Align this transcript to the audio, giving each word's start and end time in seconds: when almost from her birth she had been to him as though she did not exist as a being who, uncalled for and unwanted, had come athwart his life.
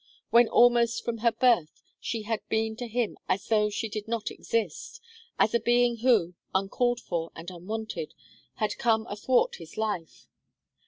when 0.31 0.47
almost 0.47 1.05
from 1.05 1.19
her 1.19 1.31
birth 1.31 1.83
she 1.99 2.23
had 2.23 2.39
been 2.49 2.75
to 2.75 2.87
him 2.87 3.19
as 3.29 3.47
though 3.49 3.69
she 3.69 3.87
did 3.87 4.07
not 4.07 4.31
exist 4.31 4.99
as 5.37 5.53
a 5.53 5.59
being 5.59 5.97
who, 5.97 6.33
uncalled 6.55 6.99
for 6.99 7.31
and 7.35 7.51
unwanted, 7.51 8.15
had 8.55 8.79
come 8.79 9.05
athwart 9.11 9.57
his 9.57 9.77
life. 9.77 10.25